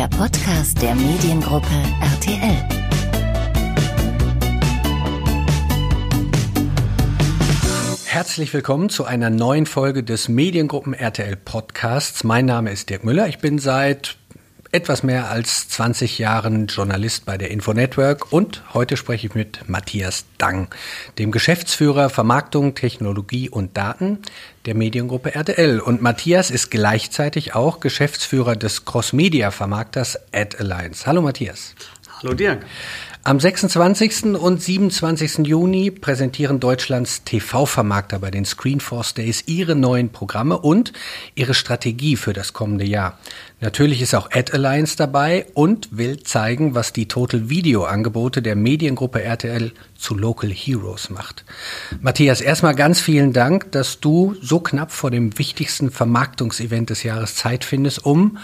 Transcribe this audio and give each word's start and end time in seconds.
der 0.00 0.08
Podcast 0.08 0.80
der 0.80 0.94
Mediengruppe 0.94 1.66
RTL. 2.00 2.56
Herzlich 8.06 8.54
willkommen 8.54 8.88
zu 8.88 9.04
einer 9.04 9.28
neuen 9.28 9.66
Folge 9.66 10.02
des 10.02 10.30
Mediengruppen 10.30 10.94
RTL 10.94 11.36
Podcasts. 11.36 12.24
Mein 12.24 12.46
Name 12.46 12.70
ist 12.70 12.88
Dirk 12.88 13.04
Müller. 13.04 13.28
Ich 13.28 13.40
bin 13.40 13.58
seit 13.58 14.16
etwas 14.72 15.02
mehr 15.02 15.28
als 15.30 15.68
20 15.68 16.18
Jahren 16.18 16.66
Journalist 16.68 17.24
bei 17.26 17.36
der 17.36 17.50
Info 17.50 17.72
Network 17.72 18.32
und 18.32 18.62
heute 18.72 18.96
spreche 18.96 19.26
ich 19.26 19.34
mit 19.34 19.68
Matthias 19.68 20.24
Dang, 20.38 20.68
dem 21.18 21.32
Geschäftsführer 21.32 22.08
Vermarktung, 22.08 22.74
Technologie 22.74 23.48
und 23.48 23.76
Daten 23.76 24.20
der 24.66 24.74
Mediengruppe 24.74 25.34
RTL. 25.34 25.80
Und 25.80 26.02
Matthias 26.02 26.50
ist 26.50 26.70
gleichzeitig 26.70 27.54
auch 27.54 27.80
Geschäftsführer 27.80 28.54
des 28.54 28.84
Cross-Media-Vermarkters 28.84 30.18
Ad 30.32 30.56
Alliance. 30.58 31.06
Hallo 31.06 31.22
Matthias. 31.22 31.74
Hallo 32.22 32.34
Dirk. 32.34 32.64
Am 33.22 33.38
26. 33.38 34.36
und 34.36 34.62
27. 34.62 35.46
Juni 35.46 35.90
präsentieren 35.90 36.58
Deutschlands 36.58 37.22
TV-Vermarkter 37.24 38.18
bei 38.18 38.30
den 38.30 38.46
Screenforce 38.46 39.12
Days 39.12 39.44
ihre 39.44 39.76
neuen 39.76 40.08
Programme 40.08 40.58
und 40.58 40.94
ihre 41.34 41.52
Strategie 41.52 42.16
für 42.16 42.32
das 42.32 42.54
kommende 42.54 42.86
Jahr. 42.86 43.18
Natürlich 43.60 44.00
ist 44.00 44.14
auch 44.14 44.30
Ad 44.30 44.54
Alliance 44.54 44.96
dabei 44.96 45.44
und 45.52 45.94
will 45.94 46.22
zeigen, 46.22 46.74
was 46.74 46.94
die 46.94 47.08
Total 47.08 47.50
Video 47.50 47.84
Angebote 47.84 48.40
der 48.40 48.56
Mediengruppe 48.56 49.22
RTL 49.22 49.72
zu 49.98 50.14
Local 50.14 50.50
Heroes 50.50 51.10
macht. 51.10 51.44
Matthias, 52.00 52.40
erstmal 52.40 52.74
ganz 52.74 53.00
vielen 53.00 53.34
Dank, 53.34 53.70
dass 53.72 54.00
du 54.00 54.34
so 54.40 54.60
knapp 54.60 54.92
vor 54.92 55.10
dem 55.10 55.38
wichtigsten 55.38 55.90
Vermarktungsevent 55.90 56.88
des 56.88 57.02
Jahres 57.02 57.34
Zeit 57.34 57.64
findest, 57.64 58.02
um 58.02 58.38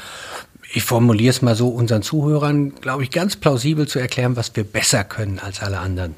ich 0.77 0.85
formuliere 0.85 1.31
es 1.31 1.41
mal 1.41 1.57
so, 1.57 1.69
unseren 1.69 2.03
Zuhörern, 2.03 2.75
glaube 2.83 3.03
ich, 3.03 3.11
ganz 3.11 3.35
plausibel 3.35 3.89
zu 3.89 3.99
erklären, 3.99 4.37
was 4.37 4.55
wir 4.55 4.63
besser 4.63 5.05
können 5.05 5.39
als 5.39 5.63
alle 5.63 5.79
anderen. 5.79 6.15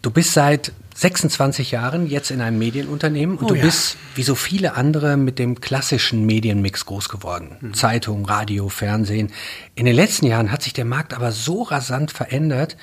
Du 0.00 0.10
bist 0.10 0.32
seit 0.32 0.72
26 0.94 1.70
Jahren 1.70 2.06
jetzt 2.06 2.30
in 2.30 2.40
einem 2.40 2.58
Medienunternehmen 2.58 3.36
und 3.36 3.44
oh, 3.44 3.48
du 3.48 3.54
ja. 3.56 3.64
bist, 3.64 3.98
wie 4.14 4.22
so 4.22 4.34
viele 4.34 4.76
andere, 4.76 5.18
mit 5.18 5.38
dem 5.38 5.60
klassischen 5.60 6.24
Medienmix 6.24 6.86
groß 6.86 7.10
geworden. 7.10 7.58
Mhm. 7.60 7.74
Zeitung, 7.74 8.24
Radio, 8.24 8.70
Fernsehen. 8.70 9.30
In 9.74 9.84
den 9.84 9.94
letzten 9.94 10.24
Jahren 10.24 10.50
hat 10.50 10.62
sich 10.62 10.72
der 10.72 10.86
Markt 10.86 11.12
aber 11.12 11.30
so 11.30 11.64
rasant 11.64 12.12
verändert. 12.12 12.78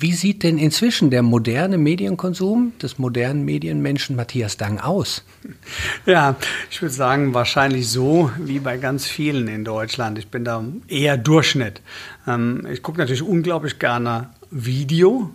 Wie 0.00 0.12
sieht 0.12 0.44
denn 0.44 0.58
inzwischen 0.58 1.10
der 1.10 1.22
moderne 1.22 1.76
Medienkonsum 1.76 2.72
des 2.80 3.00
modernen 3.00 3.44
Medienmenschen 3.44 4.14
Matthias 4.14 4.56
Dang 4.56 4.78
aus? 4.78 5.24
Ja, 6.06 6.36
ich 6.70 6.80
würde 6.80 6.94
sagen, 6.94 7.34
wahrscheinlich 7.34 7.88
so 7.88 8.30
wie 8.38 8.60
bei 8.60 8.76
ganz 8.76 9.06
vielen 9.06 9.48
in 9.48 9.64
Deutschland. 9.64 10.16
Ich 10.16 10.28
bin 10.28 10.44
da 10.44 10.62
eher 10.86 11.16
Durchschnitt. 11.16 11.82
Ähm, 12.28 12.64
ich 12.70 12.80
gucke 12.82 12.98
natürlich 12.98 13.22
unglaublich 13.22 13.80
gerne 13.80 14.30
Video, 14.52 15.30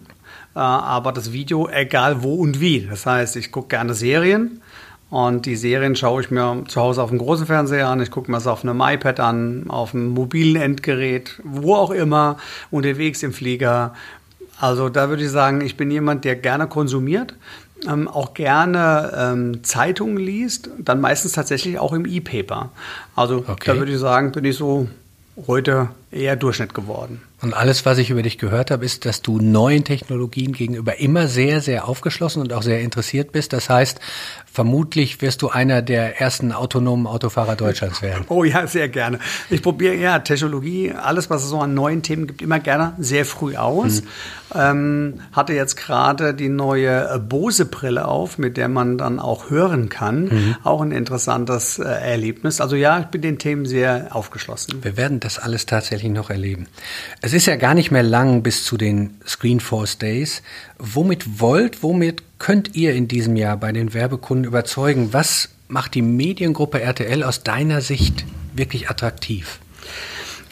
äh, 0.56 0.59
aber 0.59 1.11
das 1.11 1.34
Video 1.34 1.67
egal 1.67 2.23
wo 2.23 2.36
und 2.36 2.61
wie. 2.61 2.88
Das 2.88 3.06
heißt, 3.06 3.36
ich 3.36 3.52
gucke 3.52 3.67
gerne 3.67 3.94
Serien. 3.94 4.61
Und 5.14 5.45
die 5.45 5.56
Serien 5.56 5.95
schaue 5.95 6.23
ich 6.23 6.31
mir 6.31 6.64
zu 6.67 6.81
Hause 6.81 7.03
auf 7.03 7.11
dem 7.11 7.19
großen 7.19 7.45
Fernseher 7.45 7.88
an, 7.88 8.02
ich 8.02 8.09
gucke 8.09 8.31
mir 8.31 8.38
das 8.38 8.47
auf 8.47 8.64
einem 8.64 8.81
iPad 8.81 9.19
an, 9.19 9.66
auf 9.67 9.94
einem 9.94 10.08
mobilen 10.08 10.56
Endgerät, 10.56 11.39
wo 11.44 11.75
auch 11.75 11.91
immer, 11.91 12.38
unterwegs 12.72 13.22
im 13.22 13.31
Flieger. 13.31 13.94
Also 14.59 14.89
da 14.89 15.09
würde 15.09 15.23
ich 15.23 15.31
sagen, 15.31 15.61
ich 15.61 15.77
bin 15.77 15.91
jemand, 15.91 16.25
der 16.25 16.35
gerne 16.35 16.67
konsumiert, 16.67 17.35
ähm, 17.87 18.07
auch 18.07 18.33
gerne 18.33 19.11
ähm, 19.15 19.63
Zeitungen 19.63 20.17
liest, 20.17 20.69
dann 20.79 21.01
meistens 21.01 21.33
tatsächlich 21.33 21.79
auch 21.79 21.93
im 21.93 22.05
E-Paper. 22.05 22.71
Also 23.15 23.43
okay. 23.47 23.55
da 23.65 23.78
würde 23.78 23.91
ich 23.91 24.00
sagen, 24.00 24.31
bin 24.31 24.45
ich 24.45 24.55
so 24.55 24.88
heute 25.47 25.89
eher 26.13 26.35
Durchschnitt 26.35 26.74
geworden. 26.74 27.22
Und 27.44 27.53
alles, 27.53 27.85
was 27.85 27.97
ich 27.97 28.09
über 28.09 28.22
dich 28.22 28.38
gehört 28.38 28.72
habe, 28.72 28.85
ist, 28.85 29.06
dass 29.06 29.22
du 29.22 29.38
neuen 29.38 29.84
Technologien 29.84 30.53
gegenüber 30.53 31.00
immer 31.00 31.28
sehr, 31.28 31.59
sehr 31.59 31.90
aufgeschlossen 31.90 32.41
und 32.41 32.53
auch 32.53 32.63
sehr 32.63 32.79
interessiert 32.79 33.34
bist. 33.34 33.51
Das 33.51 33.69
heißt, 33.69 34.00
vermutlich 34.50 35.22
wirst 35.22 35.41
du 35.41 35.50
einer 35.50 35.81
der 35.81 36.22
ersten 36.22 36.53
autonomen 36.53 37.06
Autofahrer 37.06 37.57
Deutschlands 37.57 38.02
werden. 38.02 38.23
Oh 38.29 38.46
ja, 38.46 38.66
sehr 38.66 38.88
gerne. 38.88 39.19
Ich 39.50 39.62
probiere 39.62 39.96
ja 39.96 40.19
Technologie, 40.19 40.94
alles, 40.94 41.29
was 41.29 41.44
es 41.44 41.50
so 41.50 41.59
an 41.59 41.73
neuen 41.73 42.02
Themen 42.02 42.28
gibt, 42.28 42.41
immer 42.41 42.59
gerne 42.59 42.94
sehr 42.97 43.25
früh 43.25 43.57
aus. 43.57 44.03
Mhm. 44.03 44.07
Ähm, 44.56 45.13
hatte 45.31 45.53
jetzt 45.53 45.75
gerade 45.75 46.34
die 46.34 46.47
neue 46.47 47.19
Bose-Brille 47.19 48.07
auf, 48.07 48.38
mit 48.38 48.56
der 48.56 48.69
man 48.69 48.97
dann 48.97 49.19
auch 49.19 49.50
hören 49.50 49.90
kann. 49.90 50.25
Mhm. 50.25 50.56
Auch 50.63 50.81
ein 50.81 50.91
interessantes 50.91 51.79
äh, 51.79 51.84
Erlebnis. 51.84 52.62
Also 52.62 52.75
ja, 52.75 53.00
ich 53.00 53.07
bin 53.07 53.22
den 53.22 53.40
Themen 53.40 53.66
sehr 53.66 54.09
aufgeschlossen. 54.12 54.84
Wir 54.84 54.96
werden 54.96 55.19
das 55.19 55.40
alles 55.40 55.66
tatsächlich 55.66 56.03
noch 56.09 56.30
erleben. 56.30 56.68
Es 57.22 57.34
ist 57.34 57.46
ja 57.46 57.56
gar 57.56 57.74
nicht 57.74 57.91
mehr 57.91 58.03
lang 58.03 58.44
bis 58.44 58.66
zu 58.66 58.78
den 58.78 59.16
Screenforce 59.25 59.97
Days. 59.97 60.41
Womit 60.78 61.40
wollt, 61.40 61.84
womit 61.84 62.24
könnt 62.40 62.75
ihr 62.75 62.94
in 62.94 63.08
diesem 63.08 63.36
Jahr 63.36 63.58
bei 63.58 63.72
den 63.72 63.94
Werbekunden 63.94 64.46
überzeugen? 64.46 65.14
Was 65.14 65.50
macht 65.68 65.96
die 65.96 66.02
Mediengruppe 66.02 66.81
RTL 66.81 67.24
aus 67.24 67.44
deiner 67.44 67.81
Sicht 67.81 68.25
wirklich 68.53 68.90
attraktiv? 68.90 69.59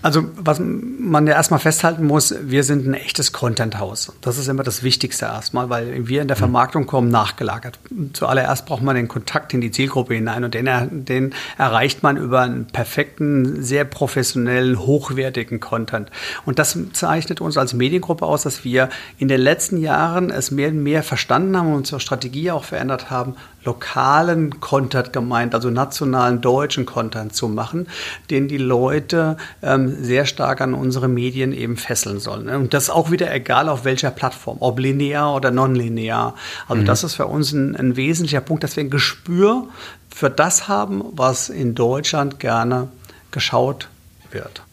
Also 0.01 0.23
was 0.35 0.59
man 0.59 1.27
ja 1.27 1.33
erstmal 1.33 1.59
festhalten 1.59 2.05
muss, 2.05 2.33
wir 2.41 2.63
sind 2.63 2.87
ein 2.87 2.93
echtes 2.93 3.31
Content-Haus. 3.31 4.13
Das 4.21 4.37
ist 4.37 4.47
immer 4.47 4.63
das 4.63 4.83
Wichtigste 4.83 5.25
erstmal, 5.25 5.69
weil 5.69 6.07
wir 6.07 6.21
in 6.21 6.27
der 6.27 6.37
mhm. 6.37 6.39
Vermarktung 6.39 6.87
kommen 6.87 7.09
nachgelagert. 7.09 7.79
Zuallererst 8.13 8.65
braucht 8.65 8.81
man 8.81 8.95
den 8.95 9.07
Kontakt 9.07 9.53
in 9.53 9.61
die 9.61 9.71
Zielgruppe 9.71 10.15
hinein 10.15 10.43
und 10.43 10.53
den, 10.53 10.69
den 11.05 11.33
erreicht 11.57 12.03
man 12.03 12.17
über 12.17 12.41
einen 12.41 12.65
perfekten, 12.67 13.63
sehr 13.63 13.85
professionellen, 13.85 14.79
hochwertigen 14.79 15.59
Content. 15.59 16.09
Und 16.45 16.57
das 16.59 16.77
zeichnet 16.93 17.41
uns 17.41 17.57
als 17.57 17.73
Mediengruppe 17.73 18.25
aus, 18.25 18.43
dass 18.43 18.63
wir 18.63 18.89
in 19.17 19.27
den 19.27 19.41
letzten 19.41 19.77
Jahren 19.77 20.31
es 20.31 20.51
mehr 20.51 20.69
und 20.69 20.81
mehr 20.81 21.03
verstanden 21.03 21.55
haben 21.57 21.67
und 21.67 21.75
unsere 21.75 21.99
Strategie 21.99 22.51
auch 22.51 22.63
verändert 22.63 23.11
haben, 23.11 23.35
lokalen 23.63 24.59
Content 24.59 25.13
gemeint, 25.13 25.53
also 25.53 25.69
nationalen 25.69 26.41
deutschen 26.41 26.85
Content 26.85 27.35
zu 27.35 27.47
machen, 27.47 27.87
den 28.29 28.47
die 28.47 28.57
Leute 28.57 29.37
ähm, 29.61 30.03
sehr 30.03 30.25
stark 30.25 30.61
an 30.61 30.73
unsere 30.73 31.07
Medien 31.07 31.53
eben 31.53 31.77
fesseln 31.77 32.19
sollen. 32.19 32.49
Und 32.49 32.73
das 32.73 32.89
auch 32.89 33.11
wieder 33.11 33.33
egal 33.33 33.69
auf 33.69 33.85
welcher 33.85 34.11
Plattform, 34.11 34.57
ob 34.59 34.79
linear 34.79 35.35
oder 35.35 35.51
nonlinear. 35.51 36.35
Also 36.67 36.81
mhm. 36.81 36.85
das 36.85 37.03
ist 37.03 37.15
für 37.15 37.27
uns 37.27 37.51
ein, 37.51 37.75
ein 37.75 37.95
wesentlicher 37.95 38.41
Punkt, 38.41 38.63
dass 38.63 38.75
wir 38.75 38.83
ein 38.83 38.89
Gespür 38.89 39.67
für 40.09 40.29
das 40.29 40.67
haben, 40.67 41.03
was 41.11 41.49
in 41.49 41.75
Deutschland 41.75 42.39
gerne 42.39 42.89
geschaut 43.31 43.89
wird. 44.31 44.63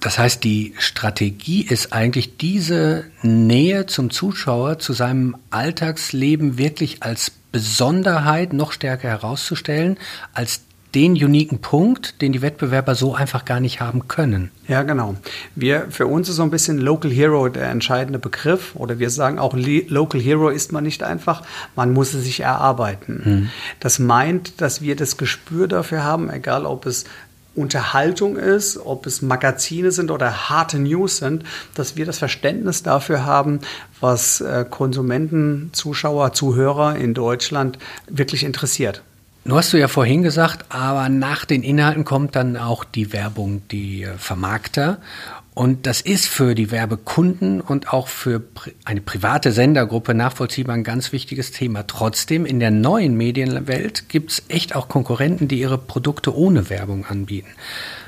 Das 0.00 0.18
heißt, 0.18 0.44
die 0.44 0.74
Strategie 0.78 1.62
ist 1.62 1.92
eigentlich 1.92 2.36
diese 2.36 3.04
Nähe 3.22 3.86
zum 3.86 4.10
Zuschauer, 4.10 4.78
zu 4.78 4.92
seinem 4.92 5.36
Alltagsleben 5.50 6.58
wirklich 6.58 7.02
als 7.02 7.32
Besonderheit 7.56 8.52
noch 8.52 8.70
stärker 8.70 9.08
herauszustellen, 9.08 9.96
als 10.34 10.60
den 10.94 11.12
uniken 11.12 11.58
Punkt, 11.58 12.20
den 12.20 12.32
die 12.32 12.42
Wettbewerber 12.42 12.94
so 12.94 13.14
einfach 13.14 13.46
gar 13.46 13.60
nicht 13.60 13.80
haben 13.80 14.08
können. 14.08 14.50
Ja, 14.68 14.82
genau. 14.82 15.14
Wir, 15.54 15.86
für 15.88 16.06
uns 16.06 16.28
ist 16.28 16.36
so 16.36 16.42
ein 16.42 16.50
bisschen 16.50 16.76
Local 16.76 17.10
Hero 17.10 17.48
der 17.48 17.70
entscheidende 17.70 18.18
Begriff. 18.18 18.74
Oder 18.74 18.98
wir 18.98 19.08
sagen 19.08 19.38
auch, 19.38 19.54
Local 19.56 20.20
Hero 20.20 20.50
ist 20.50 20.72
man 20.72 20.84
nicht 20.84 21.02
einfach, 21.02 21.42
man 21.76 21.94
muss 21.94 22.12
es 22.12 22.24
sich 22.24 22.40
erarbeiten. 22.40 23.20
Hm. 23.24 23.50
Das 23.80 23.98
meint, 23.98 24.60
dass 24.60 24.82
wir 24.82 24.96
das 24.96 25.16
Gespür 25.16 25.66
dafür 25.66 26.04
haben, 26.04 26.28
egal 26.28 26.66
ob 26.66 26.84
es 26.84 27.06
Unterhaltung 27.56 28.36
ist, 28.36 28.78
ob 28.78 29.06
es 29.06 29.22
Magazine 29.22 29.90
sind 29.90 30.10
oder 30.10 30.48
harte 30.48 30.78
News 30.78 31.18
sind, 31.18 31.44
dass 31.74 31.96
wir 31.96 32.06
das 32.06 32.18
Verständnis 32.18 32.82
dafür 32.82 33.24
haben, 33.24 33.60
was 34.00 34.40
äh, 34.40 34.64
Konsumenten, 34.68 35.70
Zuschauer, 35.72 36.32
Zuhörer 36.32 36.96
in 36.96 37.14
Deutschland 37.14 37.78
wirklich 38.08 38.44
interessiert. 38.44 39.02
Du 39.46 39.56
hast 39.56 39.72
du 39.72 39.78
ja 39.78 39.86
vorhin 39.86 40.24
gesagt, 40.24 40.64
aber 40.70 41.08
nach 41.08 41.44
den 41.44 41.62
Inhalten 41.62 42.04
kommt 42.04 42.34
dann 42.34 42.56
auch 42.56 42.82
die 42.82 43.12
Werbung, 43.12 43.62
die 43.68 44.02
äh, 44.02 44.18
Vermarkter. 44.18 44.98
Und 45.54 45.86
das 45.86 46.00
ist 46.00 46.26
für 46.26 46.56
die 46.56 46.72
Werbekunden 46.72 47.60
und 47.60 47.92
auch 47.92 48.08
für 48.08 48.42
eine 48.84 49.00
private 49.00 49.52
Sendergruppe 49.52 50.14
nachvollziehbar 50.14 50.74
ein 50.74 50.82
ganz 50.82 51.12
wichtiges 51.12 51.52
Thema. 51.52 51.86
Trotzdem, 51.86 52.44
in 52.44 52.58
der 52.58 52.72
neuen 52.72 53.16
Medienwelt 53.16 54.08
gibt 54.08 54.32
es 54.32 54.42
echt 54.48 54.74
auch 54.74 54.88
Konkurrenten, 54.88 55.46
die 55.46 55.60
ihre 55.60 55.78
Produkte 55.78 56.36
ohne 56.36 56.68
Werbung 56.68 57.06
anbieten. 57.06 57.50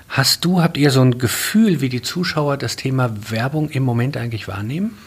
Hast 0.09 0.45
du, 0.45 0.61
habt 0.61 0.77
ihr 0.77 0.91
so 0.91 1.03
ein 1.03 1.19
Gefühl, 1.19 1.81
wie 1.81 1.89
die 1.89 2.03
Zuschauer 2.03 2.57
das 2.57 2.75
Thema 2.75 3.15
Werbung 3.31 3.71
im 3.71 3.85
Moment 3.85 4.17
eigentlich 4.17 4.49
wahrnehmen? 4.49 4.99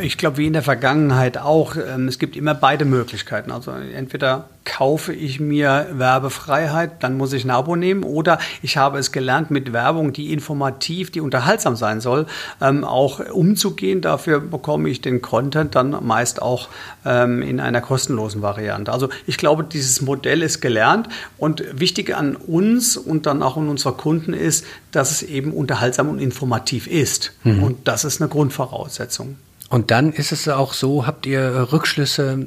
Ich 0.00 0.18
glaube, 0.18 0.38
wie 0.38 0.46
in 0.46 0.52
der 0.52 0.62
Vergangenheit 0.62 1.38
auch. 1.38 1.76
Ähm, 1.76 2.08
es 2.08 2.18
gibt 2.18 2.36
immer 2.36 2.54
beide 2.54 2.84
Möglichkeiten. 2.84 3.52
Also 3.52 3.70
entweder 3.70 4.48
kaufe 4.64 5.12
ich 5.12 5.40
mir 5.40 5.86
Werbefreiheit, 5.92 7.02
dann 7.02 7.16
muss 7.16 7.32
ich 7.32 7.44
ein 7.44 7.50
Abo 7.50 7.76
nehmen. 7.76 8.02
Oder 8.02 8.38
ich 8.62 8.76
habe 8.76 8.98
es 8.98 9.12
gelernt, 9.12 9.50
mit 9.50 9.72
Werbung, 9.72 10.12
die 10.12 10.32
informativ, 10.32 11.10
die 11.10 11.20
unterhaltsam 11.20 11.76
sein 11.76 12.00
soll, 12.00 12.26
ähm, 12.60 12.82
auch 12.82 13.20
umzugehen. 13.30 14.00
Dafür 14.00 14.40
bekomme 14.40 14.88
ich 14.88 15.00
den 15.00 15.22
Content 15.22 15.74
dann 15.74 15.96
meist 16.04 16.42
auch 16.42 16.68
ähm, 17.04 17.42
in 17.42 17.60
einer 17.60 17.80
kostenlosen 17.80 18.42
Variante. 18.42 18.92
Also 18.92 19.08
ich 19.26 19.36
glaube, 19.36 19.64
dieses 19.64 20.00
Modell 20.00 20.42
ist 20.42 20.60
gelernt. 20.60 21.08
Und 21.38 21.62
wichtig 21.78 22.16
an 22.16 22.36
uns 22.36 22.96
und 22.96 23.26
dann 23.26 23.42
auch 23.42 23.56
an 23.56 23.68
unsere 23.68 23.94
Kunden 23.94 24.32
ist, 24.32 24.66
dass 24.94 25.10
es 25.10 25.22
eben 25.22 25.52
unterhaltsam 25.52 26.08
und 26.08 26.18
informativ 26.18 26.86
ist. 26.86 27.32
Mhm. 27.44 27.62
Und 27.62 27.88
das 27.88 28.04
ist 28.04 28.20
eine 28.20 28.28
Grundvoraussetzung. 28.28 29.36
Und 29.70 29.90
dann 29.90 30.12
ist 30.12 30.30
es 30.30 30.48
auch 30.48 30.72
so, 30.72 31.06
habt 31.06 31.26
ihr 31.26 31.68
Rückschlüsse 31.72 32.46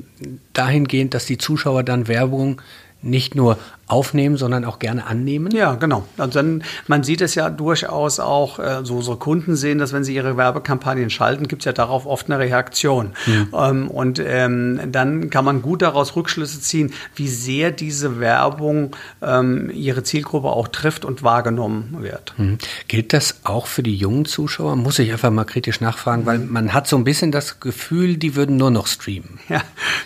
dahingehend, 0.53 1.13
dass 1.13 1.25
die 1.25 1.37
Zuschauer 1.37 1.83
dann 1.83 2.07
Werbung 2.07 2.61
nicht 3.01 3.35
nur 3.35 3.57
aufnehmen, 3.87 4.35
sondern 4.35 4.65
auch 4.65 4.79
gerne 4.79 5.07
annehmen? 5.07 5.51
Ja, 5.51 5.75
genau. 5.75 6.03
Also 6.17 6.39
dann, 6.39 6.63
man 6.87 7.03
sieht 7.03 7.21
es 7.21 7.35
ja 7.35 7.49
durchaus 7.49 8.19
auch, 8.19 8.59
äh, 8.59 8.81
so 8.83 8.97
unsere 8.97 9.17
Kunden 9.17 9.55
sehen, 9.55 9.79
dass 9.79 9.93
wenn 9.93 10.03
sie 10.03 10.13
ihre 10.13 10.35
Werbekampagnen 10.35 11.09
schalten, 11.09 11.47
gibt 11.47 11.61
es 11.61 11.65
ja 11.65 11.73
darauf 11.73 12.05
oft 12.05 12.29
eine 12.29 12.37
Reaktion. 12.39 13.13
Mhm. 13.25 13.47
Ähm, 13.53 13.87
und 13.87 14.19
ähm, 14.23 14.79
dann 14.91 15.29
kann 15.29 15.45
man 15.45 15.61
gut 15.61 15.81
daraus 15.81 16.15
Rückschlüsse 16.15 16.59
ziehen, 16.59 16.93
wie 17.15 17.29
sehr 17.29 17.71
diese 17.71 18.19
Werbung 18.19 18.91
ähm, 19.21 19.71
ihre 19.73 20.03
Zielgruppe 20.03 20.49
auch 20.49 20.67
trifft 20.67 21.05
und 21.05 21.23
wahrgenommen 21.23 21.97
wird. 22.01 22.33
Mhm. 22.37 22.57
Gilt 22.89 23.13
das 23.13 23.39
auch 23.43 23.67
für 23.67 23.83
die 23.83 23.95
jungen 23.95 24.25
Zuschauer? 24.25 24.75
Muss 24.75 24.99
ich 24.99 25.11
einfach 25.11 25.31
mal 25.31 25.45
kritisch 25.45 25.79
nachfragen, 25.79 26.25
weil 26.25 26.39
man 26.39 26.73
hat 26.73 26.87
so 26.87 26.97
ein 26.97 27.05
bisschen 27.05 27.31
das 27.31 27.61
Gefühl, 27.61 28.17
die 28.17 28.35
würden 28.35 28.57
nur 28.57 28.71
noch 28.71 28.87
streamen. 28.87 29.39
Ja, 29.49 29.61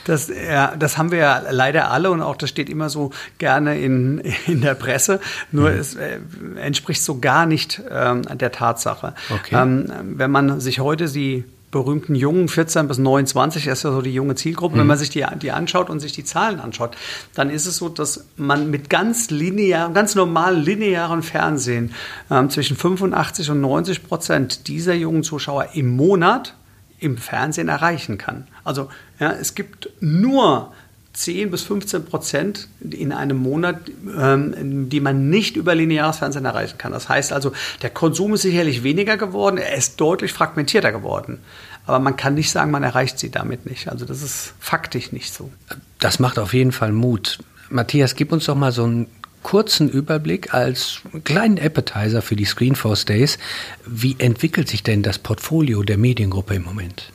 das, 0.06 0.30
ja, 0.30 0.75
das 0.78 1.00
haben 1.00 1.10
wir 1.10 1.18
ja 1.18 1.42
leider 1.50 1.89
alle 1.89 2.12
und 2.12 2.22
auch 2.22 2.36
das 2.36 2.50
steht 2.50 2.69
immer 2.69 2.89
so 2.89 3.10
gerne 3.39 3.70
gerne 3.71 3.79
in, 3.79 4.19
in 4.47 4.62
der 4.62 4.75
Presse, 4.75 5.19
nur 5.51 5.69
mhm. 5.69 5.77
es 5.77 5.95
äh, 5.95 6.19
entspricht 6.62 7.03
so 7.03 7.19
gar 7.19 7.45
nicht 7.45 7.81
ähm, 7.89 8.23
der 8.38 8.51
Tatsache. 8.51 9.13
Okay. 9.29 9.56
Ähm, 9.56 9.91
wenn 10.18 10.31
man 10.31 10.59
sich 10.59 10.79
heute 10.79 11.07
die 11.07 11.44
berühmten 11.71 12.15
Jungen, 12.15 12.50
14 12.50 12.89
bis 12.89 12.97
29, 12.97 13.63
das 13.63 13.79
ist 13.79 13.83
ja 13.83 13.91
so 13.94 14.01
die 14.01 14.13
junge 14.13 14.35
Zielgruppe. 14.35 14.75
Mhm. 14.75 14.79
Wenn 14.81 14.88
man 14.88 14.97
sich 14.97 15.09
die, 15.09 15.25
die 15.41 15.51
anschaut 15.51 15.89
und 15.89 16.01
sich 16.01 16.12
die 16.12 16.25
Zahlen 16.25 16.59
anschaut, 16.59 16.97
dann 17.33 17.50
ist 17.50 17.65
es 17.65 17.77
so, 17.77 17.88
dass 17.88 18.25
man 18.35 18.69
mit 18.69 18.89
ganz 18.89 19.29
linear, 19.29 19.89
ganz 19.91 20.15
normalen 20.15 20.62
linearen 20.62 21.23
Fernsehen 21.23 21.94
ähm, 22.29 22.50
zwischen 22.50 22.75
85 22.75 23.51
und 23.51 23.62
90 23.62 24.03
Prozent 24.03 24.68
dieser 24.68 24.94
jungen 24.95 25.23
Zuschauer 25.23 25.69
im 25.73 25.95
Monat 25.95 26.56
im 27.00 27.18
Fernsehen 27.18 27.69
erreichen 27.69 28.18
kann. 28.18 28.47
Also 28.65 28.89
ja, 29.19 29.31
es 29.31 29.56
gibt 29.56 29.89
nur 30.01 30.71
10 31.13 31.51
bis 31.51 31.63
15 31.63 32.05
Prozent 32.05 32.67
in 32.89 33.11
einem 33.11 33.37
Monat, 33.37 33.81
ähm, 34.17 34.89
die 34.89 34.99
man 34.99 35.29
nicht 35.29 35.57
über 35.57 35.75
lineares 35.75 36.17
Fernsehen 36.17 36.45
erreichen 36.45 36.77
kann. 36.77 36.91
Das 36.91 37.09
heißt 37.09 37.33
also, 37.33 37.51
der 37.81 37.89
Konsum 37.89 38.33
ist 38.33 38.43
sicherlich 38.43 38.83
weniger 38.83 39.17
geworden, 39.17 39.57
er 39.57 39.75
ist 39.75 39.99
deutlich 39.99 40.33
fragmentierter 40.33 40.91
geworden. 40.91 41.39
Aber 41.85 41.99
man 41.99 42.15
kann 42.15 42.35
nicht 42.35 42.51
sagen, 42.51 42.71
man 42.71 42.83
erreicht 42.83 43.19
sie 43.19 43.31
damit 43.31 43.65
nicht. 43.65 43.89
Also 43.89 44.05
das 44.05 44.21
ist 44.21 44.53
faktisch 44.59 45.11
nicht 45.11 45.33
so. 45.33 45.51
Das 45.99 46.19
macht 46.19 46.39
auf 46.39 46.53
jeden 46.53 46.71
Fall 46.71 46.91
Mut. 46.91 47.39
Matthias, 47.69 48.15
gib 48.15 48.31
uns 48.31 48.45
doch 48.45 48.55
mal 48.55 48.71
so 48.71 48.83
einen 48.83 49.07
kurzen 49.43 49.89
Überblick 49.89 50.53
als 50.53 51.01
kleinen 51.23 51.57
Appetizer 51.57 52.21
für 52.21 52.35
die 52.35 52.45
Screenforce 52.45 53.05
Days. 53.05 53.37
Wie 53.85 54.15
entwickelt 54.19 54.67
sich 54.69 54.83
denn 54.83 55.03
das 55.03 55.17
Portfolio 55.17 55.83
der 55.83 55.97
Mediengruppe 55.97 56.55
im 56.55 56.63
Moment? 56.63 57.11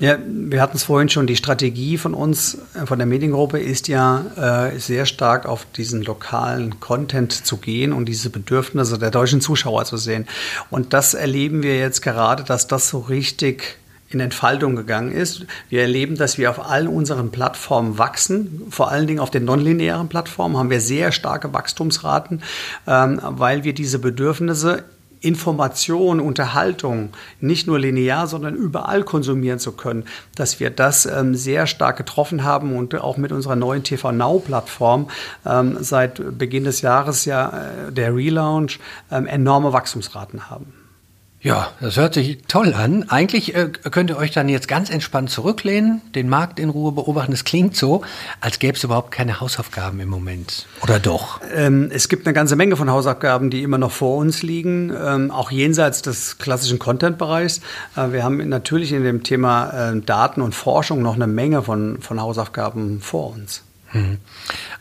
Ja, 0.00 0.16
wir 0.26 0.62
hatten 0.62 0.78
es 0.78 0.84
vorhin 0.84 1.10
schon, 1.10 1.26
die 1.26 1.36
Strategie 1.36 1.98
von 1.98 2.14
uns, 2.14 2.56
äh, 2.72 2.86
von 2.86 2.98
der 2.98 3.06
Mediengruppe 3.06 3.58
ist 3.58 3.86
ja 3.86 4.70
äh, 4.70 4.78
sehr 4.78 5.04
stark 5.04 5.44
auf 5.44 5.66
diesen 5.76 6.02
lokalen 6.02 6.80
Content 6.80 7.32
zu 7.32 7.58
gehen 7.58 7.92
und 7.92 8.06
diese 8.06 8.30
Bedürfnisse 8.30 8.98
der 8.98 9.10
deutschen 9.10 9.42
Zuschauer 9.42 9.84
zu 9.84 9.98
sehen. 9.98 10.26
Und 10.70 10.94
das 10.94 11.12
erleben 11.12 11.62
wir 11.62 11.76
jetzt 11.76 12.00
gerade, 12.00 12.44
dass 12.44 12.66
das 12.66 12.88
so 12.88 13.00
richtig 13.00 13.76
in 14.08 14.20
Entfaltung 14.20 14.74
gegangen 14.74 15.12
ist. 15.12 15.44
Wir 15.68 15.82
erleben, 15.82 16.16
dass 16.16 16.38
wir 16.38 16.48
auf 16.48 16.66
allen 16.66 16.88
unseren 16.88 17.30
Plattformen 17.30 17.98
wachsen. 17.98 18.62
Vor 18.70 18.90
allen 18.90 19.06
Dingen 19.06 19.20
auf 19.20 19.30
den 19.30 19.44
nonlinearen 19.44 20.08
Plattformen 20.08 20.56
haben 20.56 20.70
wir 20.70 20.80
sehr 20.80 21.12
starke 21.12 21.52
Wachstumsraten, 21.52 22.42
ähm, 22.86 23.20
weil 23.22 23.64
wir 23.64 23.74
diese 23.74 23.98
Bedürfnisse 23.98 24.84
Information, 25.20 26.20
Unterhaltung 26.20 27.10
nicht 27.40 27.66
nur 27.66 27.78
linear, 27.78 28.26
sondern 28.26 28.54
überall 28.54 29.02
konsumieren 29.02 29.58
zu 29.58 29.72
können, 29.72 30.04
dass 30.34 30.60
wir 30.60 30.70
das 30.70 31.06
ähm, 31.06 31.34
sehr 31.34 31.66
stark 31.66 31.96
getroffen 31.96 32.44
haben 32.44 32.76
und 32.76 32.94
auch 32.94 33.16
mit 33.16 33.32
unserer 33.32 33.56
neuen 33.56 33.82
TV 33.82 34.12
Now 34.12 34.38
Plattform 34.38 35.08
ähm, 35.44 35.76
seit 35.80 36.38
Beginn 36.38 36.64
des 36.64 36.80
Jahres 36.80 37.24
ja 37.24 37.48
äh, 37.48 37.92
der 37.92 38.14
Relaunch 38.14 38.78
ähm, 39.10 39.26
enorme 39.26 39.72
Wachstumsraten 39.72 40.48
haben. 40.48 40.79
Ja, 41.42 41.72
das 41.80 41.96
hört 41.96 42.12
sich 42.12 42.42
toll 42.48 42.74
an. 42.74 43.08
Eigentlich 43.08 43.54
äh, 43.54 43.70
könnt 43.90 44.10
ihr 44.10 44.18
euch 44.18 44.30
dann 44.30 44.50
jetzt 44.50 44.68
ganz 44.68 44.90
entspannt 44.90 45.30
zurücklehnen, 45.30 46.02
den 46.14 46.28
Markt 46.28 46.60
in 46.60 46.68
Ruhe 46.68 46.92
beobachten. 46.92 47.32
Es 47.32 47.44
klingt 47.44 47.74
so, 47.76 48.02
als 48.42 48.58
gäbe 48.58 48.76
es 48.76 48.84
überhaupt 48.84 49.10
keine 49.10 49.40
Hausaufgaben 49.40 50.00
im 50.00 50.10
Moment. 50.10 50.66
Oder 50.82 50.98
doch? 50.98 51.40
Ähm, 51.54 51.90
es 51.94 52.10
gibt 52.10 52.26
eine 52.26 52.34
ganze 52.34 52.56
Menge 52.56 52.76
von 52.76 52.90
Hausaufgaben, 52.90 53.48
die 53.48 53.62
immer 53.62 53.78
noch 53.78 53.90
vor 53.90 54.18
uns 54.18 54.42
liegen, 54.42 54.92
ähm, 54.94 55.30
auch 55.30 55.50
jenseits 55.50 56.02
des 56.02 56.36
klassischen 56.36 56.78
Content-Bereichs. 56.78 57.62
Äh, 57.96 58.12
wir 58.12 58.22
haben 58.22 58.46
natürlich 58.50 58.92
in 58.92 59.02
dem 59.02 59.22
Thema 59.22 59.92
äh, 59.92 60.00
Daten 60.02 60.42
und 60.42 60.54
Forschung 60.54 61.00
noch 61.00 61.14
eine 61.14 61.26
Menge 61.26 61.62
von, 61.62 62.02
von 62.02 62.20
Hausaufgaben 62.20 63.00
vor 63.00 63.32
uns. 63.32 63.62
Hm. 63.92 64.18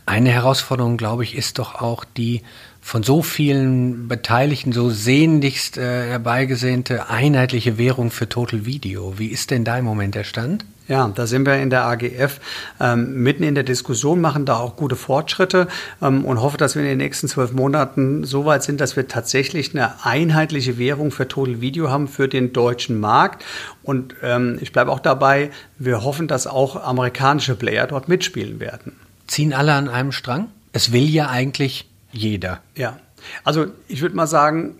Eine 0.05 0.29
Herausforderung, 0.29 0.97
glaube 0.97 1.23
ich, 1.23 1.35
ist 1.37 1.57
doch 1.57 1.75
auch 1.75 2.03
die 2.03 2.41
von 2.89 3.03
so 3.03 3.21
vielen 3.21 4.07
Beteiligten 4.07 4.71
so 4.71 4.89
sehnlichst 4.89 5.77
äh, 5.77 6.07
herbeigesehnte 6.07 7.07
einheitliche 7.07 7.77
Währung 7.77 8.09
für 8.09 8.27
Total 8.27 8.65
Video. 8.65 9.19
Wie 9.19 9.27
ist 9.27 9.51
denn 9.51 9.63
da 9.63 9.77
im 9.77 9.85
Moment 9.85 10.15
der 10.15 10.23
Stand? 10.23 10.65
Ja, 10.87 11.07
da 11.13 11.27
sind 11.27 11.45
wir 11.45 11.57
in 11.57 11.69
der 11.69 11.85
AGF 11.85 12.39
ähm, 12.79 13.21
mitten 13.21 13.43
in 13.43 13.53
der 13.53 13.63
Diskussion, 13.63 14.21
machen 14.21 14.45
da 14.45 14.57
auch 14.57 14.75
gute 14.75 14.95
Fortschritte 14.95 15.67
ähm, 16.01 16.25
und 16.25 16.41
hoffe, 16.41 16.57
dass 16.57 16.73
wir 16.73 16.81
in 16.81 16.87
den 16.87 16.97
nächsten 16.97 17.27
zwölf 17.27 17.53
Monaten 17.53 18.23
so 18.23 18.45
weit 18.45 18.63
sind, 18.63 18.81
dass 18.81 18.95
wir 18.95 19.07
tatsächlich 19.07 19.75
eine 19.75 20.03
einheitliche 20.03 20.79
Währung 20.79 21.11
für 21.11 21.27
Total 21.27 21.61
Video 21.61 21.91
haben 21.91 22.07
für 22.07 22.27
den 22.27 22.53
deutschen 22.53 22.99
Markt. 22.99 23.45
Und 23.83 24.15
ähm, 24.23 24.57
ich 24.61 24.71
bleibe 24.71 24.89
auch 24.89 24.99
dabei, 24.99 25.51
wir 25.77 26.03
hoffen, 26.03 26.27
dass 26.27 26.47
auch 26.47 26.83
amerikanische 26.83 27.53
Player 27.53 27.85
dort 27.85 28.09
mitspielen 28.09 28.59
werden. 28.59 28.93
Ziehen 29.27 29.53
alle 29.53 29.73
an 29.73 29.89
einem 29.89 30.11
Strang? 30.11 30.47
Es 30.73 30.91
will 30.91 31.07
ja 31.07 31.29
eigentlich 31.29 31.88
jeder. 32.11 32.61
Ja, 32.75 32.99
also 33.43 33.67
ich 33.87 34.01
würde 34.01 34.15
mal 34.15 34.27
sagen, 34.27 34.75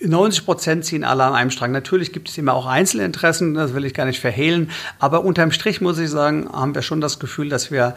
90 0.00 0.44
Prozent 0.44 0.84
ziehen 0.84 1.04
alle 1.04 1.24
an 1.24 1.34
einem 1.34 1.50
Strang. 1.50 1.72
Natürlich 1.72 2.12
gibt 2.12 2.28
es 2.28 2.38
immer 2.38 2.54
auch 2.54 2.66
Einzelinteressen, 2.66 3.54
das 3.54 3.74
will 3.74 3.84
ich 3.84 3.94
gar 3.94 4.06
nicht 4.06 4.20
verhehlen. 4.20 4.70
Aber 4.98 5.24
unterm 5.24 5.50
Strich 5.50 5.80
muss 5.80 5.98
ich 5.98 6.10
sagen, 6.10 6.48
haben 6.52 6.74
wir 6.74 6.82
schon 6.82 7.00
das 7.00 7.18
Gefühl, 7.18 7.48
dass 7.48 7.70
wir 7.70 7.94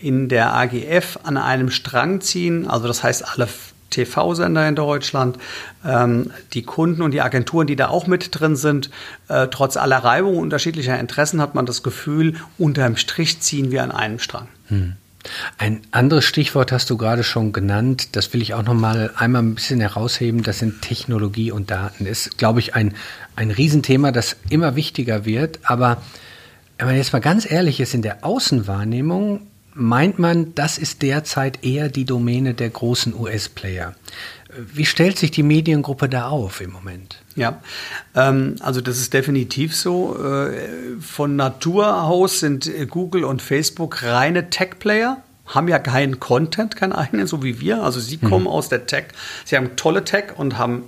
in 0.00 0.28
der 0.28 0.54
AGF 0.54 1.18
an 1.24 1.36
einem 1.36 1.70
Strang 1.70 2.20
ziehen. 2.20 2.68
Also 2.68 2.86
das 2.86 3.02
heißt, 3.02 3.24
alle 3.32 3.48
TV-Sender 3.90 4.68
in 4.68 4.76
Deutschland, 4.76 5.38
ähm, 5.84 6.30
die 6.52 6.62
Kunden 6.62 7.02
und 7.02 7.10
die 7.10 7.20
Agenturen, 7.20 7.66
die 7.66 7.76
da 7.76 7.88
auch 7.88 8.06
mit 8.06 8.28
drin 8.38 8.54
sind, 8.56 8.90
äh, 9.28 9.48
trotz 9.48 9.76
aller 9.76 9.98
Reibung 9.98 10.38
unterschiedlicher 10.38 10.98
Interessen 10.98 11.40
hat 11.40 11.54
man 11.54 11.66
das 11.66 11.82
Gefühl, 11.82 12.36
unterm 12.56 12.96
Strich 12.96 13.40
ziehen 13.40 13.72
wir 13.72 13.82
an 13.82 13.90
einem 13.90 14.20
Strang. 14.20 14.48
Hm. 14.68 14.94
Ein 15.58 15.82
anderes 15.90 16.24
Stichwort 16.24 16.72
hast 16.72 16.88
du 16.90 16.96
gerade 16.96 17.24
schon 17.24 17.52
genannt, 17.52 18.16
das 18.16 18.32
will 18.32 18.40
ich 18.40 18.54
auch 18.54 18.62
noch 18.62 18.74
mal 18.74 19.10
einmal 19.16 19.42
ein 19.42 19.54
bisschen 19.54 19.80
herausheben, 19.80 20.42
das 20.42 20.58
sind 20.58 20.82
Technologie 20.82 21.52
und 21.52 21.70
Daten. 21.70 22.06
Ist, 22.06 22.38
glaube 22.38 22.60
ich, 22.60 22.74
ein, 22.74 22.94
ein 23.36 23.50
Riesenthema, 23.50 24.12
das 24.12 24.36
immer 24.48 24.76
wichtiger 24.76 25.24
wird. 25.24 25.60
Aber 25.62 26.02
wenn 26.78 26.86
man 26.86 26.96
jetzt 26.96 27.12
mal 27.12 27.20
ganz 27.20 27.50
ehrlich 27.50 27.80
ist, 27.80 27.94
in 27.94 28.02
der 28.02 28.24
Außenwahrnehmung 28.24 29.46
meint 29.74 30.18
man, 30.18 30.54
das 30.54 30.78
ist 30.78 31.02
derzeit 31.02 31.64
eher 31.64 31.88
die 31.88 32.04
Domäne 32.04 32.54
der 32.54 32.70
großen 32.70 33.14
US-Player. 33.14 33.94
Wie 34.56 34.86
stellt 34.86 35.18
sich 35.18 35.30
die 35.30 35.42
Mediengruppe 35.42 36.08
da 36.08 36.28
auf 36.28 36.60
im 36.60 36.72
Moment? 36.72 37.22
Ja, 37.36 37.60
ähm, 38.14 38.56
also 38.60 38.80
das 38.80 38.98
ist 38.98 39.14
definitiv 39.14 39.74
so. 39.74 40.16
Äh, 40.22 41.00
von 41.00 41.36
Natur 41.36 42.02
aus 42.02 42.40
sind 42.40 42.70
Google 42.88 43.24
und 43.24 43.42
Facebook 43.42 44.02
reine 44.02 44.50
Tech-Player 44.50 45.22
haben 45.46 45.68
ja 45.68 45.78
keinen 45.78 46.20
Content, 46.20 46.76
keinen 46.76 46.92
eigenen, 46.92 47.26
so 47.26 47.42
wie 47.42 47.60
wir. 47.60 47.82
Also 47.82 48.00
sie 48.00 48.18
kommen 48.18 48.44
mhm. 48.44 48.50
aus 48.50 48.68
der 48.68 48.86
Tech, 48.86 49.06
sie 49.44 49.56
haben 49.56 49.76
tolle 49.76 50.04
Tech 50.04 50.36
und 50.36 50.58
haben 50.58 50.84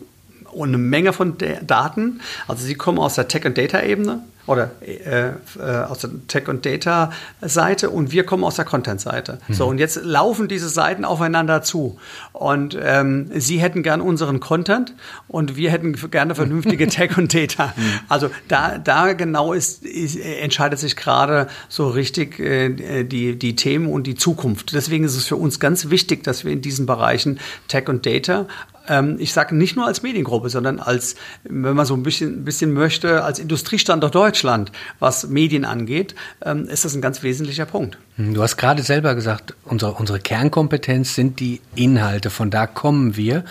eine 0.58 0.78
Menge 0.78 1.12
von 1.12 1.36
Daten. 1.66 2.20
Also 2.48 2.64
sie 2.64 2.74
kommen 2.74 2.98
aus 2.98 3.14
der 3.14 3.28
Tech- 3.28 3.44
und 3.44 3.56
Data-Ebene 3.56 4.22
oder 4.46 4.72
äh, 4.80 5.28
äh, 5.28 5.84
aus 5.88 6.00
der 6.00 6.10
Tech- 6.26 6.48
und 6.48 6.66
Data-Seite 6.66 7.90
und 7.90 8.10
wir 8.10 8.24
kommen 8.24 8.42
aus 8.42 8.56
der 8.56 8.64
Content-Seite. 8.64 9.38
Mhm. 9.46 9.54
So, 9.54 9.66
und 9.66 9.78
jetzt 9.78 10.02
laufen 10.02 10.48
diese 10.48 10.68
Seiten 10.68 11.04
aufeinander 11.04 11.62
zu. 11.62 11.98
Und 12.32 12.76
ähm, 12.80 13.30
Sie 13.34 13.60
hätten 13.60 13.82
gern 13.82 14.00
unseren 14.00 14.40
Content 14.40 14.94
und 15.28 15.56
wir 15.56 15.70
hätten 15.70 15.94
gerne 16.10 16.34
vernünftige 16.34 16.86
Tech 16.88 17.16
und 17.16 17.32
Data. 17.32 17.72
Mhm. 17.76 17.82
Also 18.08 18.30
da, 18.48 18.78
da 18.78 19.12
genau 19.12 19.52
ist, 19.52 19.84
ist, 19.84 20.16
entscheidet 20.16 20.80
sich 20.80 20.96
gerade 20.96 21.46
so 21.68 21.88
richtig 21.88 22.40
äh, 22.40 23.04
die, 23.04 23.38
die 23.38 23.54
Themen 23.54 23.86
und 23.86 24.06
die 24.08 24.16
Zukunft. 24.16 24.72
Deswegen 24.72 25.04
ist 25.04 25.16
es 25.16 25.26
für 25.26 25.36
uns 25.36 25.60
ganz 25.60 25.90
wichtig, 25.90 26.24
dass 26.24 26.44
wir 26.44 26.52
in 26.52 26.62
diesen 26.62 26.86
Bereichen 26.86 27.38
Tech 27.68 27.88
und 27.88 28.06
Data 28.06 28.46
ähm, 28.88 29.16
ich 29.18 29.32
sage 29.32 29.54
nicht 29.54 29.76
nur 29.76 29.86
als 29.86 30.02
Mediengruppe, 30.02 30.48
sondern 30.50 30.78
als, 30.78 31.14
wenn 31.44 31.74
man 31.74 31.86
so 31.86 31.94
ein 31.94 32.02
bisschen, 32.02 32.44
bisschen 32.44 32.72
möchte, 32.72 33.24
als 33.24 33.38
Industriestandort 33.38 34.14
Deutschland, 34.14 34.72
was 34.98 35.28
Medien 35.28 35.64
angeht, 35.64 36.14
ähm, 36.44 36.68
ist 36.68 36.84
das 36.84 36.94
ein 36.94 37.02
ganz 37.02 37.22
wesentlicher 37.22 37.66
Punkt. 37.66 37.98
Hm, 38.16 38.34
du 38.34 38.42
hast 38.42 38.56
gerade 38.56 38.82
selber 38.82 39.14
gesagt, 39.14 39.54
unsere, 39.64 39.92
unsere 39.92 40.20
Kernkompetenz 40.20 41.14
sind 41.14 41.40
die 41.40 41.60
Inhalte, 41.74 42.30
von 42.30 42.50
da 42.50 42.66
kommen 42.66 43.16
wir. 43.16 43.44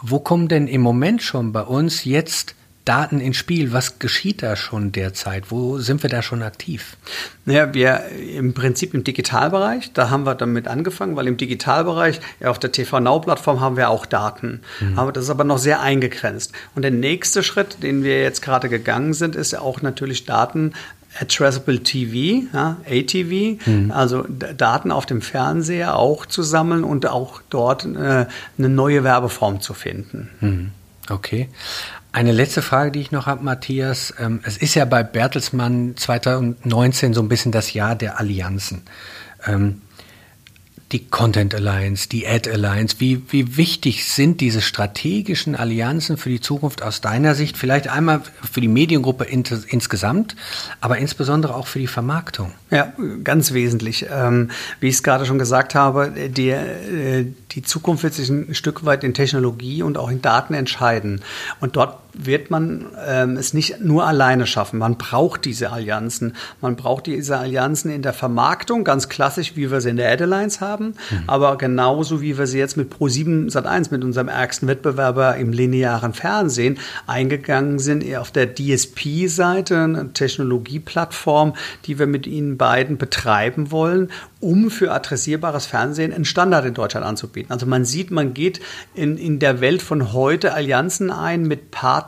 Wo 0.00 0.18
kommen 0.18 0.48
denn 0.48 0.66
im 0.66 0.80
Moment 0.80 1.22
schon 1.22 1.52
bei 1.52 1.62
uns 1.62 2.04
jetzt 2.04 2.56
Daten 2.84 3.20
ins 3.20 3.36
Spiel? 3.36 3.72
Was 3.72 3.98
geschieht 3.98 4.42
da 4.42 4.56
schon 4.56 4.90
derzeit? 4.90 5.50
Wo 5.50 5.78
sind 5.78 6.02
wir 6.02 6.10
da 6.10 6.22
schon 6.22 6.42
aktiv? 6.42 6.96
Naja, 7.44 7.72
wir 7.74 8.04
im 8.36 8.54
Prinzip 8.54 8.94
im 8.94 9.04
Digitalbereich, 9.04 9.92
da 9.92 10.10
haben 10.10 10.24
wir 10.24 10.34
damit 10.34 10.66
angefangen, 10.66 11.14
weil 11.14 11.28
im 11.28 11.36
Digitalbereich, 11.36 12.20
ja, 12.40 12.50
auf 12.50 12.58
der 12.58 12.72
TV 12.72 12.98
Now-Plattform 12.98 13.60
haben 13.60 13.76
wir 13.76 13.88
auch 13.88 14.04
Daten. 14.04 14.62
Mhm. 14.80 14.98
Aber 14.98 15.12
das 15.12 15.24
ist 15.24 15.30
aber 15.30 15.44
noch 15.44 15.58
sehr 15.58 15.80
eingegrenzt. 15.80 16.52
Und 16.74 16.82
der 16.82 16.90
nächste 16.90 17.42
Schritt, 17.42 17.82
den 17.82 18.02
wir 18.02 18.22
jetzt 18.22 18.42
gerade 18.42 18.68
gegangen 18.68 19.14
sind, 19.14 19.36
ist 19.36 19.54
auch 19.54 19.82
natürlich 19.82 20.24
Daten 20.24 20.72
Addressable 21.20 21.82
TV, 21.82 22.46
ja, 22.54 22.78
ATV, 22.88 23.66
mhm. 23.66 23.90
also 23.92 24.24
Daten 24.56 24.90
auf 24.90 25.04
dem 25.04 25.20
Fernseher 25.20 25.96
auch 25.96 26.24
zu 26.26 26.42
sammeln 26.42 26.84
und 26.84 27.06
auch 27.06 27.42
dort 27.50 27.84
äh, 27.84 28.26
eine 28.56 28.68
neue 28.68 29.04
Werbeform 29.04 29.60
zu 29.60 29.74
finden. 29.74 30.30
Mhm. 30.40 30.70
Okay. 31.10 31.48
Eine 32.12 32.32
letzte 32.32 32.60
Frage, 32.60 32.92
die 32.92 33.00
ich 33.00 33.10
noch 33.10 33.24
habe, 33.26 33.42
Matthias. 33.42 34.12
Ähm, 34.18 34.40
es 34.44 34.58
ist 34.58 34.74
ja 34.74 34.84
bei 34.84 35.02
Bertelsmann 35.02 35.96
2019 35.96 37.14
so 37.14 37.22
ein 37.22 37.28
bisschen 37.28 37.52
das 37.52 37.72
Jahr 37.72 37.96
der 37.96 38.20
Allianzen. 38.20 38.82
Ähm, 39.46 39.80
die 40.92 41.06
Content 41.06 41.54
Alliance, 41.54 42.08
die 42.08 42.26
Ad 42.26 42.50
Alliance. 42.50 42.96
Wie, 42.98 43.22
wie 43.30 43.56
wichtig 43.56 44.04
sind 44.04 44.40
diese 44.42 44.60
strategischen 44.60 45.56
Allianzen 45.56 46.18
für 46.18 46.28
die 46.28 46.40
Zukunft 46.40 46.82
aus 46.82 47.00
deiner 47.00 47.34
Sicht? 47.34 47.56
Vielleicht 47.56 47.88
einmal 47.88 48.20
für 48.50 48.60
die 48.60 48.68
Mediengruppe 48.68 49.24
ins, 49.24 49.50
insgesamt, 49.50 50.36
aber 50.80 50.98
insbesondere 50.98 51.54
auch 51.54 51.66
für 51.66 51.78
die 51.78 51.86
Vermarktung. 51.86 52.52
Ja, 52.70 52.92
ganz 53.24 53.52
wesentlich. 53.54 54.06
Ähm, 54.10 54.50
wie 54.80 54.88
ich 54.88 54.96
es 54.96 55.02
gerade 55.02 55.24
schon 55.24 55.38
gesagt 55.38 55.74
habe, 55.74 56.12
die, 56.28 56.50
äh, 56.50 57.26
die 57.52 57.62
Zukunft 57.62 58.02
wird 58.02 58.14
sich 58.14 58.28
ein 58.28 58.54
Stück 58.54 58.84
weit 58.84 59.02
in 59.02 59.14
Technologie 59.14 59.82
und 59.82 59.96
auch 59.96 60.10
in 60.10 60.20
Daten 60.20 60.52
entscheiden. 60.52 61.22
Und 61.60 61.76
dort 61.76 62.01
wird 62.14 62.50
man 62.50 62.86
ähm, 63.06 63.36
es 63.36 63.54
nicht 63.54 63.80
nur 63.80 64.06
alleine 64.06 64.46
schaffen. 64.46 64.78
Man 64.78 64.98
braucht 64.98 65.44
diese 65.44 65.70
Allianzen. 65.70 66.34
Man 66.60 66.76
braucht 66.76 67.06
diese 67.06 67.38
Allianzen 67.38 67.90
in 67.90 68.02
der 68.02 68.12
Vermarktung, 68.12 68.84
ganz 68.84 69.08
klassisch, 69.08 69.56
wie 69.56 69.70
wir 69.70 69.80
sie 69.80 69.90
in 69.90 69.96
der 69.96 70.10
Ad 70.10 70.22
Alliance 70.22 70.60
haben, 70.60 70.94
mhm. 71.10 71.22
aber 71.26 71.56
genauso 71.58 72.20
wie 72.20 72.36
wir 72.38 72.46
sie 72.46 72.58
jetzt 72.58 72.76
mit 72.76 72.92
Pro7 72.92 73.50
Sat1, 73.50 73.88
mit 73.90 74.04
unserem 74.04 74.28
ärgsten 74.28 74.68
Wettbewerber 74.68 75.36
im 75.36 75.52
linearen 75.52 76.12
Fernsehen, 76.12 76.78
eingegangen 77.06 77.78
sind 77.78 78.04
auf 78.16 78.30
der 78.30 78.54
DSP-Seite, 78.54 79.78
eine 79.78 80.12
Technologieplattform, 80.12 81.54
die 81.86 81.98
wir 81.98 82.06
mit 82.06 82.26
ihnen 82.26 82.58
beiden 82.58 82.98
betreiben 82.98 83.70
wollen, 83.70 84.10
um 84.40 84.70
für 84.70 84.92
adressierbares 84.92 85.66
Fernsehen 85.66 86.12
einen 86.12 86.24
Standard 86.24 86.64
in 86.66 86.74
Deutschland 86.74 87.06
anzubieten. 87.06 87.52
Also 87.52 87.64
man 87.66 87.84
sieht, 87.84 88.10
man 88.10 88.34
geht 88.34 88.60
in, 88.94 89.16
in 89.16 89.38
der 89.38 89.60
Welt 89.60 89.82
von 89.82 90.12
heute 90.12 90.52
Allianzen 90.52 91.10
ein 91.10 91.42
mit 91.42 91.70
Partnern, 91.70 92.01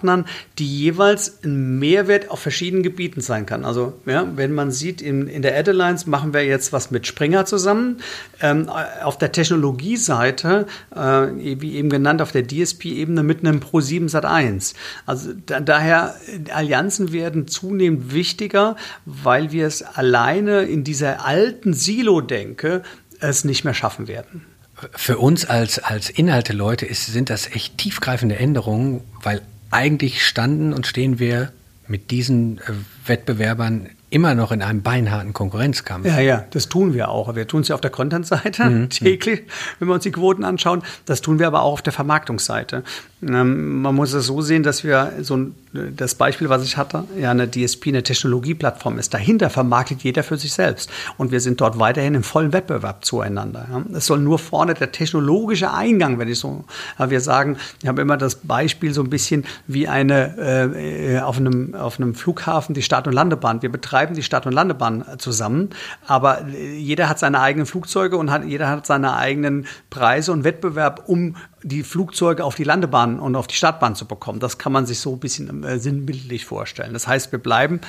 die 0.58 0.66
jeweils 0.66 1.44
ein 1.44 1.78
Mehrwert 1.78 2.30
auf 2.30 2.40
verschiedenen 2.40 2.82
Gebieten 2.82 3.20
sein 3.20 3.46
kann. 3.46 3.64
Also 3.64 3.94
ja, 4.06 4.26
wenn 4.36 4.52
man 4.52 4.70
sieht, 4.70 5.00
in, 5.00 5.28
in 5.28 5.42
der 5.42 5.56
Ad 5.56 5.70
Alliance 5.70 6.08
machen 6.08 6.32
wir 6.34 6.44
jetzt 6.44 6.72
was 6.72 6.90
mit 6.90 7.06
Springer 7.06 7.46
zusammen. 7.46 7.98
Ähm, 8.40 8.68
auf 8.68 9.18
der 9.18 9.32
Technologieseite, 9.32 10.66
äh, 10.94 10.98
wie 10.98 11.74
eben 11.74 11.90
genannt, 11.90 12.22
auf 12.22 12.32
der 12.32 12.46
DSP-Ebene 12.46 13.22
mit 13.22 13.40
einem 13.40 13.60
Pro7 13.60 14.10
Sat1. 14.10 14.74
Also 15.06 15.32
da, 15.46 15.60
daher, 15.60 16.14
Allianzen 16.52 17.12
werden 17.12 17.46
zunehmend 17.46 18.12
wichtiger, 18.12 18.76
weil 19.04 19.52
wir 19.52 19.66
es 19.66 19.82
alleine 19.82 20.62
in 20.62 20.84
dieser 20.84 21.24
alten 21.24 21.74
Silo-Denke 21.74 22.82
es 23.20 23.44
nicht 23.44 23.64
mehr 23.64 23.74
schaffen 23.74 24.08
werden. 24.08 24.46
Für 24.92 25.18
uns 25.18 25.44
als, 25.44 25.78
als 25.78 26.10
Inhalte-Leute 26.10 26.92
sind 26.92 27.30
das 27.30 27.46
echt 27.50 27.78
tiefgreifende 27.78 28.36
Änderungen, 28.36 29.02
weil 29.22 29.40
eigentlich 29.75 30.25
standen 30.25 30.73
und 30.73 30.87
stehen 30.87 31.19
wir 31.19 31.52
mit 31.88 32.11
diesen 32.11 32.59
äh, 32.59 32.62
Wettbewerbern 33.07 33.90
immer 34.14 34.37
noch 34.37 34.52
in 34.52 34.62
einem 34.62 34.80
beinharten 34.80 35.33
Konkurrenzkampf. 35.33 36.06
Ja, 36.06 36.21
ja, 36.21 36.44
das 36.50 36.68
tun 36.68 36.94
wir 36.94 37.09
auch. 37.09 37.35
Wir 37.35 37.49
tun 37.49 37.62
es 37.62 37.68
ja 37.68 37.75
auf 37.75 37.80
der 37.80 37.90
Content-Seite 37.90 38.64
mhm. 38.64 38.90
täglich, 38.90 39.42
wenn 39.80 39.88
wir 39.88 39.94
uns 39.94 40.04
die 40.04 40.12
Quoten 40.12 40.44
anschauen. 40.44 40.83
Das 41.04 41.21
tun 41.21 41.40
wir 41.40 41.49
aber 41.49 41.62
auch 41.62 41.73
auf 41.73 41.83
der 41.83 41.92
Vermarktungsseite. 41.92 42.85
Ähm, 43.23 43.83
man 43.83 43.94
muss 43.94 44.12
es 44.12 44.26
so 44.26 44.40
sehen, 44.40 44.62
dass 44.62 44.85
wir 44.85 45.12
so 45.23 45.37
ein, 45.37 45.54
das 45.97 46.14
Beispiel, 46.14 46.49
was 46.49 46.62
ich 46.62 46.76
hatte, 46.76 47.04
ja 47.18 47.30
eine 47.30 47.50
DSP, 47.50 47.88
eine 47.88 48.02
Technologieplattform 48.02 48.99
ist. 48.99 49.12
Dahinter 49.14 49.50
vermarktet 49.50 50.02
jeder 50.02 50.23
für 50.23 50.37
sich 50.37 50.52
selbst. 50.52 50.90
Und 51.16 51.33
wir 51.33 51.40
sind 51.40 51.61
dort 51.61 51.78
weiterhin 51.78 52.14
im 52.14 52.23
vollen 52.23 52.52
Wettbewerb 52.52 53.04
zueinander. 53.04 53.66
Ja. 53.71 53.83
Es 53.97 54.06
soll 54.06 54.21
nur 54.21 54.38
vorne 54.38 54.75
der 54.75 54.92
technologische 54.92 55.73
Eingang, 55.73 56.18
wenn 56.18 56.28
ich 56.28 56.38
so, 56.38 56.64
wir 56.99 57.21
sagen, 57.21 57.56
ich 57.83 57.88
habe 57.88 58.00
immer 58.02 58.16
das 58.16 58.37
Beispiel 58.37 58.94
so 58.94 59.02
ein 59.02 59.11
bisschen 59.11 59.44
wie 59.66 59.88
eine 59.88 60.37
äh, 60.38 61.18
auf, 61.21 61.38
einem, 61.38 61.75
auf 61.75 61.99
einem 61.99 62.14
Flughafen 62.14 62.75
die 62.75 62.83
Start- 62.83 63.06
und 63.06 63.12
Landebahn. 63.12 63.62
Wir 63.62 63.73
betreiben 63.73 64.03
die 64.12 64.23
Start- 64.23 64.44
und 64.44 64.52
Landebahn 64.52 65.04
zusammen, 65.16 65.70
aber 66.06 66.46
jeder 66.49 67.08
hat 67.08 67.18
seine 67.18 67.40
eigenen 67.40 67.64
Flugzeuge 67.64 68.18
und 68.18 68.30
hat, 68.30 68.44
jeder 68.44 68.68
hat 68.68 68.87
seine 68.87 69.16
eigenen 69.16 69.66
Preise 69.88 70.32
und 70.32 70.44
Wettbewerb, 70.44 71.04
um 71.06 71.37
die 71.62 71.82
Flugzeuge 71.82 72.44
auf 72.44 72.54
die 72.54 72.64
Landebahn 72.64 73.18
und 73.18 73.37
auf 73.37 73.46
die 73.46 73.54
Startbahn 73.54 73.94
zu 73.94 74.06
bekommen. 74.06 74.40
Das 74.40 74.58
kann 74.58 74.73
man 74.73 74.84
sich 74.84 75.00
so 75.00 75.14
ein 75.14 75.20
bisschen 75.20 75.64
äh, 75.64 75.78
sinnbildlich 75.78 76.44
vorstellen. 76.44 76.92
Das 76.92 77.06
heißt, 77.06 77.32
wir 77.32 77.38
bleiben 77.38 77.80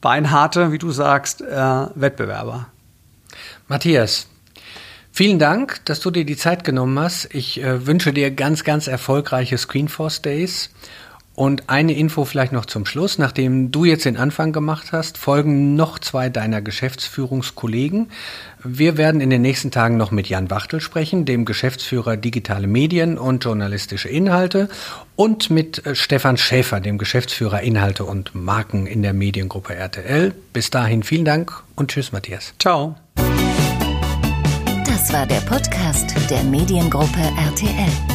beinharte, 0.00 0.72
wie 0.72 0.78
du 0.78 0.90
sagst, 0.90 1.42
äh, 1.42 1.86
Wettbewerber. 1.94 2.66
Matthias, 3.68 4.26
vielen 5.12 5.38
Dank, 5.38 5.84
dass 5.84 6.00
du 6.00 6.10
dir 6.10 6.24
die 6.24 6.36
Zeit 6.36 6.64
genommen 6.64 6.98
hast. 6.98 7.32
Ich 7.34 7.62
äh, 7.62 7.86
wünsche 7.86 8.12
dir 8.12 8.30
ganz, 8.30 8.64
ganz 8.64 8.86
erfolgreiche 8.88 9.58
Screenforce 9.58 10.22
Days 10.22 10.70
und 11.40 11.70
eine 11.70 11.94
Info 11.94 12.26
vielleicht 12.26 12.52
noch 12.52 12.66
zum 12.66 12.84
Schluss. 12.84 13.16
Nachdem 13.16 13.72
du 13.72 13.86
jetzt 13.86 14.04
den 14.04 14.18
Anfang 14.18 14.52
gemacht 14.52 14.92
hast, 14.92 15.16
folgen 15.16 15.74
noch 15.74 15.98
zwei 15.98 16.28
deiner 16.28 16.60
Geschäftsführungskollegen. 16.60 18.10
Wir 18.62 18.98
werden 18.98 19.22
in 19.22 19.30
den 19.30 19.40
nächsten 19.40 19.70
Tagen 19.70 19.96
noch 19.96 20.10
mit 20.10 20.28
Jan 20.28 20.50
Wachtel 20.50 20.82
sprechen, 20.82 21.24
dem 21.24 21.46
Geschäftsführer 21.46 22.18
Digitale 22.18 22.66
Medien 22.66 23.16
und 23.16 23.42
journalistische 23.42 24.10
Inhalte, 24.10 24.68
und 25.16 25.48
mit 25.48 25.86
äh, 25.86 25.94
Stefan 25.94 26.36
Schäfer, 26.36 26.78
dem 26.78 26.98
Geschäftsführer 26.98 27.62
Inhalte 27.62 28.04
und 28.04 28.34
Marken 28.34 28.86
in 28.86 29.00
der 29.00 29.14
Mediengruppe 29.14 29.74
RTL. 29.74 30.34
Bis 30.52 30.68
dahin 30.68 31.02
vielen 31.02 31.24
Dank 31.24 31.62
und 31.74 31.90
tschüss, 31.90 32.12
Matthias. 32.12 32.52
Ciao. 32.58 32.96
Das 34.84 35.10
war 35.10 35.26
der 35.26 35.40
Podcast 35.48 36.14
der 36.28 36.44
Mediengruppe 36.44 37.22
RTL. 37.38 38.09